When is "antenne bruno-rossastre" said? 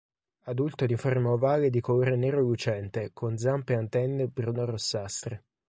3.75-5.43